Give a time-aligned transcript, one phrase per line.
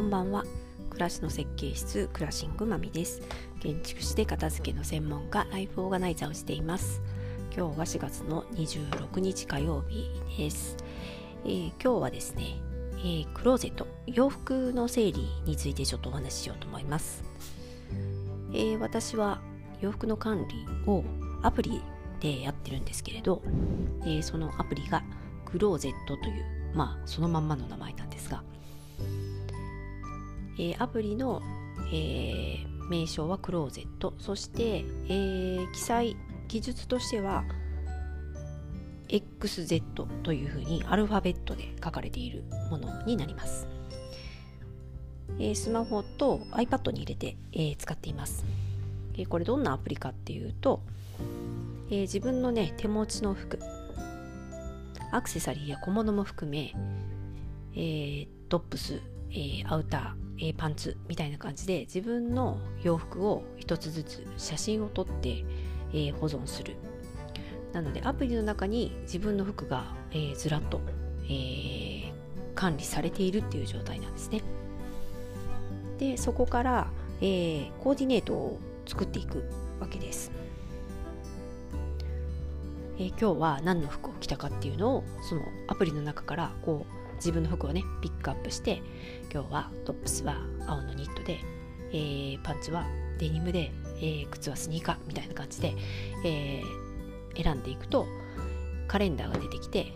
[0.00, 0.46] こんばんは。
[0.88, 3.20] 暮らしの設計室クラシングマミです。
[3.60, 7.02] 建築士で片付けの専門家ライフオーガナイザーをしています。
[7.54, 10.08] 今日は4月の26日火曜日
[10.38, 10.78] です、
[11.44, 12.62] えー、今日はですね、
[12.96, 17.22] えー、クローゼット洋服の整理についてちょっとお話ししようと思います、
[18.54, 19.42] えー、私は
[19.82, 21.04] 洋服の管理を
[21.42, 21.82] アプリ
[22.20, 23.42] でやってるんですけれど、
[24.06, 25.02] えそのアプリが
[25.44, 28.42] クローゼットというまあそのまんまの名前なんですが
[30.60, 31.40] えー、アプリの、
[31.90, 34.12] えー、名称はクローゼット。
[34.18, 36.16] そして、えー、記載
[36.48, 37.44] 記述としては
[39.08, 39.82] XZ
[40.22, 43.66] というふうにアルファベットで書かれているものになります、
[45.38, 48.44] え、スマホと iPad に入れて、え、使っています、
[49.16, 50.80] え、これどんなアプリかっていうと、
[51.90, 53.58] え、自分のね手持ちの服
[55.12, 56.72] アクセサリーや小物も含め、
[57.74, 65.44] えー、トップス、えー、アウターえー、パンツみたいな感じで自分の洋服を一つずつ写真を撮って、
[65.92, 66.76] えー、保存する。
[67.72, 70.80] なのでアプリの中に自分の服が、えー、ずらっと、
[71.28, 72.12] え
[72.56, 74.42] 管理されているっていう状態なんですね。
[75.98, 79.44] でそこから、えコーディネートを作っていく
[79.78, 80.32] わけです、
[82.98, 88.82] え今日は何の服を着たかっていうのをそのアプリの中からこう自分の服をねピックアップして
[89.32, 91.38] 今日はトップスは青のニットで、
[91.90, 92.86] えー、パンツは
[93.18, 95.74] デニムで、えー、靴はスニーカーみたいな感じで、
[96.24, 98.06] えー、選んでいくと
[98.88, 99.92] カレンダーが出てきて、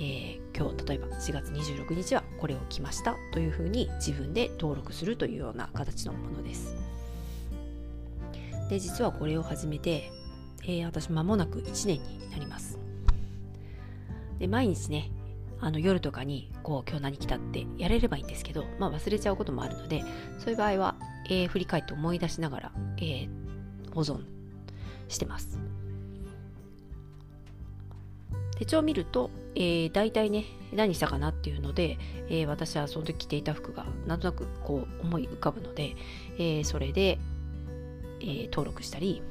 [0.00, 6.74] え今日例えば4月26日はこれを着ましたというふうに自分で登録するというような形のものです。
[8.70, 10.10] で実はこれを始めて、
[10.66, 12.78] え私間もなく1年になります。
[14.38, 15.10] で毎日ね
[15.62, 20.02] あの夜とかにこう今日何着たってやれればいいんですけど、まあ、忘れちゃうこともあるので
[20.40, 20.96] そういう場合は、
[21.30, 23.28] えー、振り返って思い出しながら、えー、
[23.94, 24.20] 保存
[25.08, 25.58] してます。
[28.58, 31.98] 手帳を見ると、えー、大体ね何したかなっていうので、
[32.28, 35.96] えー、私はその時着ていた服がなんとなくこう思い浮かぶので、
[36.38, 37.18] えー、それで、
[38.20, 39.22] え、登録したり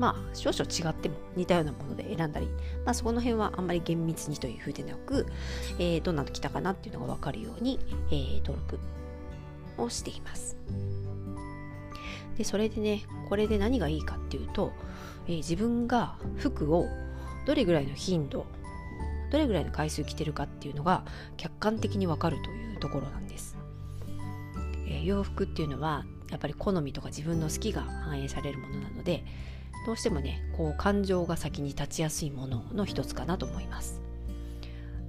[0.00, 2.48] まあ少々違っても似たようなもので選んだり、
[2.86, 5.26] まあ、そこの辺はあんまり厳密にというふうでなく、
[5.78, 7.78] えー、どんなの来たかなっていうのが分かるように、
[8.10, 8.78] えー、登録
[9.76, 10.56] をしています。
[12.38, 14.72] でそれでねこれで何がいいかっていうと、
[15.26, 16.86] えー、自分が服を
[17.44, 18.46] どれぐらいの頻度
[19.30, 21.04] どれぐらいの回数着てるかっていうのが
[21.36, 23.58] 客観的にわかるというところなんです、
[24.86, 29.24] えー、洋服っていうのはやっぱり好みとか自分の好きが反映されるものなので
[29.86, 34.00] どうしてもねこう感情が先に立ちやすいものの一つかなと思います。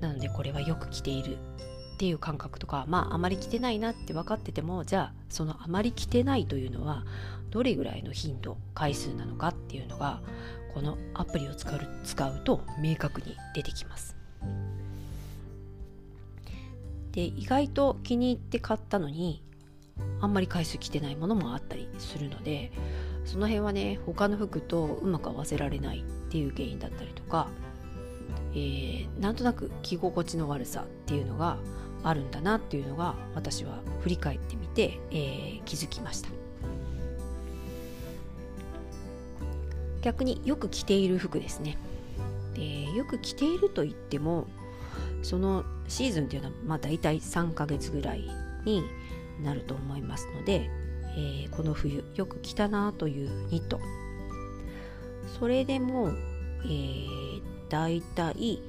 [0.00, 7.04] なのでこれはよく着ているっていう感覚とかまああまり着てないなって分かっててもじゃあそのあまり着てないというのは
[7.50, 10.22] どれぐらいの頻度回数なのかっていうのが
[10.72, 14.16] このアプリを使う使うと明確に出てきます。
[17.12, 19.42] で意外と気に入って買ったのに
[20.20, 22.72] あんまり回数着てないものもあったりするので
[23.24, 27.48] その辺はね他の服とうまく合わせられないっていう原因だったりとか、
[28.52, 31.58] えー、なんとなく着心地の悪さっていうのが
[32.02, 36.30] あるんだなっていうのが私は振り返ってみて、えー、気づきました。
[40.02, 41.76] 逆によく着ている服ですね。
[42.54, 44.46] でよく着ていると言っても
[45.22, 48.28] そのシーズンっていうのはまあ大体3ヶ月ぐらい
[48.64, 48.82] に
[49.42, 50.70] なると思いますので
[51.16, 53.80] えー、この冬よく着たなというニット。
[55.38, 56.12] それでも、
[56.64, 58.62] えー、だいたい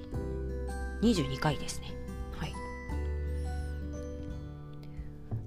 [1.01, 1.93] 22回ですね。
[2.37, 2.53] はい。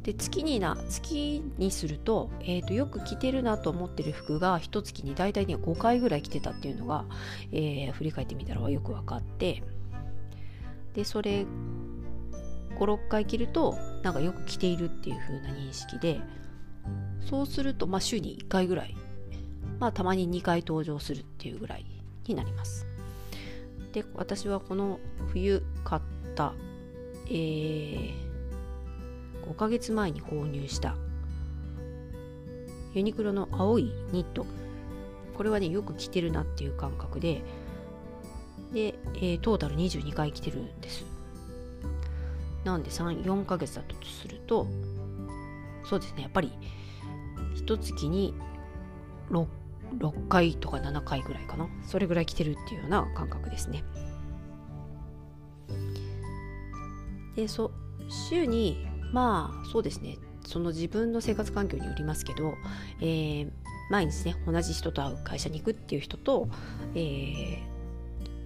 [0.02, 7.06] で月にな月にすると,、えーと、よく着てるなと思ってる服が一月に大体ね5回ぐらい着てたっていうのが、
[7.52, 9.62] えー、振り返ってみたらよく分かって。
[10.94, 11.44] でそれ
[12.78, 16.20] 56回着るとなんかよく着ているっていう風な認識で
[17.28, 18.96] そうすると、まあ、週に1回ぐらい、
[19.80, 21.86] まあ、たまに2回登場するっていうぐらい
[22.26, 22.86] になります。
[23.92, 24.98] で、私はこの
[25.28, 26.02] 冬買っ
[26.34, 26.52] た、
[27.26, 28.14] えー、
[29.44, 30.96] 5ヶ月前に購入した
[32.94, 34.46] ユニクロの青いニット。
[35.36, 37.42] これはね、よく着てるなっていう感覚で、
[38.72, 41.04] で、えー、トータル22回着てるんです。
[42.64, 44.66] なんで3、4ヶ月だとすると、
[45.84, 46.52] そうですね、やっぱり
[47.54, 48.34] 一月に
[49.30, 49.46] 6,
[49.98, 51.68] 6回とか7回ぐらいかな。
[51.86, 53.84] それぐらい来てるっていうような感覚ですね。
[57.36, 57.72] でそ
[58.08, 60.18] 週にまあそうですね。
[60.46, 62.54] その自分の生活環境によりますけど、
[63.00, 63.50] えー、
[63.90, 66.48] 毎日ね同じ人と会う会社に行くっていう人と、
[66.94, 67.73] えー、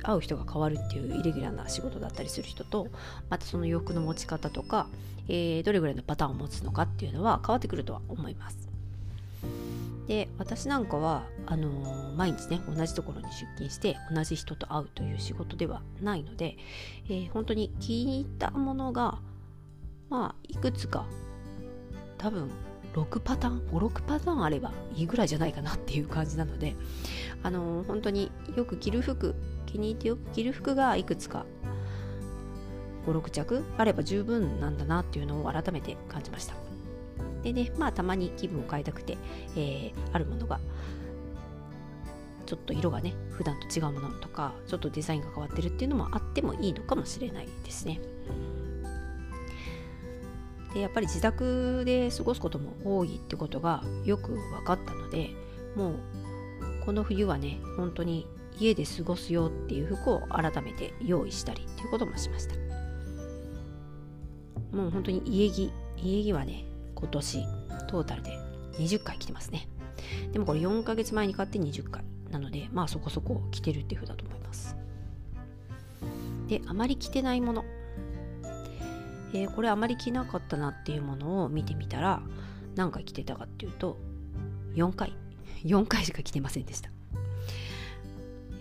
[0.02, 2.88] 会う人が変わるっていうイレギュラーな仕事だったりする人と
[3.30, 4.88] またその洋服の持ち方とか、
[5.28, 8.68] えー、どれぐらいのパターンを持つのかっていうのは変わってくるとは思います。
[10.08, 16.56] で私なんかはあのー、毎日ね同じところに出勤して同じ人と会うという仕事ではないので、
[17.10, 19.18] えー、本当に気に入ったものが
[20.08, 21.04] まあいくつか
[22.16, 22.50] 多分
[22.94, 26.74] 6パターン56パターンあればいいぐらいじゃないかなっていう感じなので
[27.42, 29.34] あのー、本当によく着る服
[29.68, 31.44] 気に入ってよく着る服がいくつか。
[33.06, 33.64] 56着。
[33.76, 36.54] あれば十分なんだなっていうのを改めて感じました。
[37.42, 39.16] でねまあたまに気分を変えたくて、
[39.56, 40.58] えー、あるものが
[42.46, 48.00] ちょっと色がね普段と違うものとかちょっとデザインが変わってるっていうのもあってもいいのかもしれないですね。
[50.74, 55.30] でやっぱり自宅で過ごすことも多いってことがよく分かったので
[55.76, 55.94] もう
[56.84, 58.26] この冬はね本当に
[58.58, 62.54] 家で過ごすよっていう服を改めて用意したりっていうこともしました。
[64.76, 66.64] もう本当に家着家着はね
[66.94, 67.44] 今年
[67.88, 68.38] トータルで
[68.78, 69.68] 20回着てますね。
[70.32, 74.76] でもこれ4ヶ月前に買って20回なのでまあそこそこ着てるっていう風だと思います。
[76.48, 77.64] であまり着てないもの。
[79.34, 82.22] えー、これあまり着なかったなっていうものを見てみたら
[82.76, 83.98] 何回着てたかっていうと
[84.74, 85.12] 4回。
[85.64, 86.90] 4回しか着てませんでした。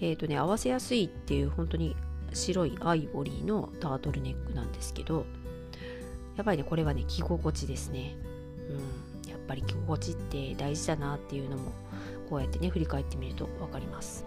[0.01, 1.95] えっ、ー、とね合わせやすいっていう本当に
[2.33, 5.25] 白いアイボリーのタートルネックなんですけど
[6.35, 8.15] やっぱりねこれはね着心地ですね。
[8.69, 9.29] うん。
[9.29, 11.71] やっぱり着心地って大事だなっていうのも
[12.29, 14.25] こうやってね振り返ってみると分かります。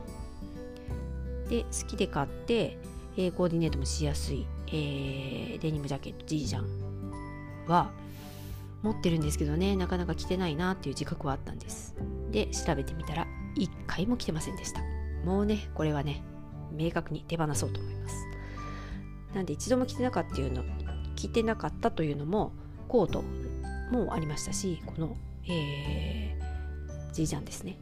[1.49, 2.78] で好きで買って、
[3.17, 7.90] えー、コーディネートもしやすいえー、デニムジャケット G ジャンは
[8.82, 11.94] 持ってるんですけどねなかなか着てないなっていう自覚はあったんです。
[12.31, 13.26] で調べてみたら
[13.56, 14.81] 1回も着てませんでした。
[15.25, 16.22] もうねこれはね
[16.72, 18.17] 明確に手放そうと思います。
[19.34, 20.64] なんで一度も着てなかったっていうの
[21.17, 22.52] 着てなかったというのも
[22.88, 23.22] コート
[23.93, 27.76] もありましたしこの、えー、G ジャンですね。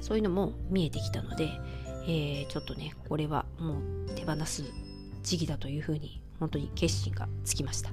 [0.00, 1.48] そういうのも見えてきたので
[2.04, 4.64] えー、ちょっとねこれはもう手放す
[5.22, 7.90] 時期だというふうに本当に決心がつきました。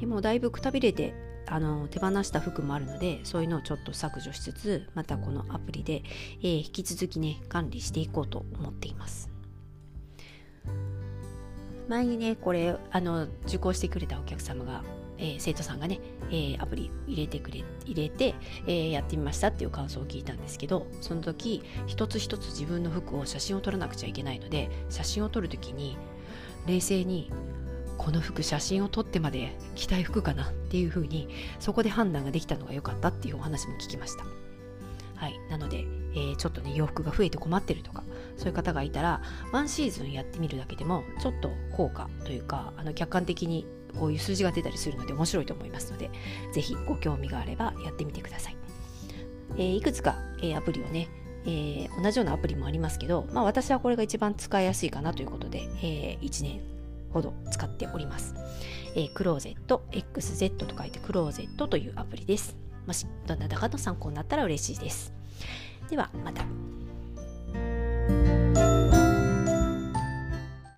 [0.00, 1.14] でもだいぶくたびれて
[1.46, 6.02] あの手放した服もあるのでそういうのをちょっと削除しつつまたこのアプリで、
[6.40, 9.30] えー、引き続きね管理していこうと思っています。
[11.88, 14.82] 前にねこれあの受講してくれたお客様が
[15.22, 16.00] えー、生徒さんがね、
[16.30, 18.34] えー、アプリ入れてくれ入れて、
[18.66, 25.96] えー、やってみましたっていう感想を聞いたんですけどその時一つ一つ自分の服を写真を撮らなくちゃいけないので写真を撮る時に
[26.66, 27.30] 冷静に
[28.04, 31.28] この服写真を撮ってまで着たい服かなっていう風に
[31.60, 34.24] そこで判断ができたのが良かったっていうお話も聞きました。
[35.14, 35.84] はい、なので、
[36.14, 38.02] えー、ちょっとね洋服が増えて困ってるとか
[38.36, 39.22] そういう方がいたら
[39.52, 43.64] ワンシーズンやってみるだけでもちょっと効果というかあの客観的に
[43.96, 46.10] こういう数字が出たりするので面白いと思いますので、
[46.52, 48.56] ぜひご興味があればやってみてください。
[49.56, 51.08] えー、いくつか、えー、アプリをね、
[51.44, 56.81] えー、同じようなアプリもありますけど、まあ、私はこれが一番使いやすいかなということで、え1年
[57.12, 58.34] ほど使っております。
[58.94, 62.56] えクローゼット XZ と書いてクローゼットというアプリです。
[62.86, 65.12] もしどなたかの参考になったら嬉しいです。
[65.88, 66.44] ではまた。